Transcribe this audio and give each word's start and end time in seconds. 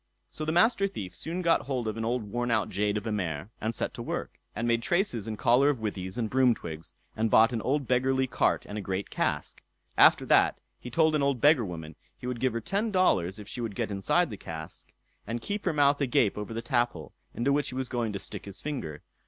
So 0.31 0.45
the 0.45 0.51
Master 0.51 0.87
Thief 0.87 1.13
soon 1.13 1.43
got 1.43 1.67
hold 1.67 1.87
of 1.87 1.95
an 1.95 2.03
old 2.03 2.23
worn 2.23 2.49
out 2.49 2.69
jade 2.71 2.97
of 2.97 3.05
a 3.05 3.11
mare, 3.11 3.51
and 3.61 3.75
set 3.75 3.93
to 3.93 4.01
work, 4.01 4.39
and 4.55 4.67
made 4.67 4.81
traces 4.81 5.27
and 5.27 5.37
collar 5.37 5.69
of 5.69 5.77
withies 5.79 6.17
and 6.17 6.27
broom 6.27 6.55
twigs, 6.55 6.91
and 7.15 7.29
bought 7.29 7.53
an 7.53 7.61
old 7.61 7.87
beggarly 7.87 8.25
cart 8.25 8.65
and 8.67 8.79
a 8.79 8.81
great 8.81 9.11
cask. 9.11 9.61
After 9.95 10.25
that 10.25 10.59
he 10.79 10.89
told 10.89 11.13
an 11.13 11.21
old 11.21 11.39
beggar 11.39 11.63
woman, 11.65 11.95
he 12.17 12.25
would 12.25 12.39
give 12.39 12.53
her 12.53 12.61
ten 12.61 12.89
dollars 12.89 13.37
if 13.37 13.47
she 13.47 13.61
would 13.61 13.75
get 13.75 13.91
inside 13.91 14.31
the 14.31 14.37
cask, 14.37 14.91
and 15.27 15.39
keep 15.39 15.65
her 15.65 15.71
mouth 15.71 16.01
agape 16.01 16.35
over 16.35 16.51
the 16.51 16.63
taphole, 16.63 17.13
into 17.35 17.53
which 17.53 17.69
he 17.69 17.75
was 17.75 17.87
going 17.87 18.11
to 18.11 18.17
stick 18.17 18.45
his 18.45 18.59
finger. 18.59 19.03